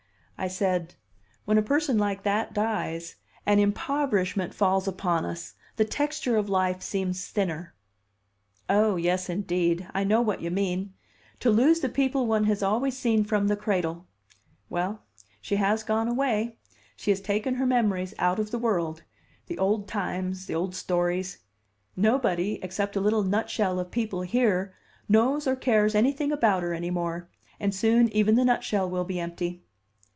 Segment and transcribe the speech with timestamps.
[0.43, 0.95] I said:
[1.45, 3.13] "When a person like that dies,
[3.45, 7.75] an impoverishment falls upon us; the texture of life seems thinner."
[8.67, 9.87] "Oh, yes, indeed!
[9.93, 10.95] I know what you mean
[11.41, 14.07] to lose the people one has always seen from the cradle.
[14.67, 15.03] Well,
[15.41, 16.57] she has gone away,
[16.95, 19.03] she has taken her memories out of the world,
[19.45, 21.37] the old times, the old stories.
[21.95, 24.73] Nobody, except a little nutshell of people here,
[25.07, 27.29] knows or cares anything about her any more;
[27.59, 29.61] and soon even the nutshell will be empty."